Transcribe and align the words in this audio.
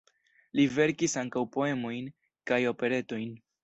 Li 0.59 0.65
verkis 0.77 1.15
ankaŭ 1.23 1.45
poemojn 1.59 2.11
kaj 2.53 2.63
operetojn. 2.77 3.35